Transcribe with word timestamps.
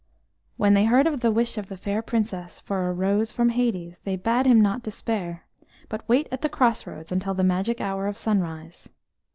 When 0.57 0.73
they 0.73 0.85
heard 0.85 1.05
of 1.05 1.19
the 1.19 1.29
wish 1.29 1.59
of 1.59 1.67
the 1.67 1.77
fair 1.77 2.01
Princess 2.01 2.59
for 2.59 2.89
a 2.89 2.91
rose 2.91 3.31
from 3.31 3.49
Hades 3.49 3.99
they 3.99 4.15
bade 4.15 4.47
him 4.47 4.59
not 4.59 4.81
despair, 4.81 5.45
but 5.89 6.09
wait 6.09 6.27
at 6.31 6.41
the 6.41 6.49
crossroads 6.49 7.11
until 7.11 7.35
the 7.35 7.43
magic 7.43 7.79
hour 7.79 8.07
of 8.07 8.17
sunrise. 8.17 8.89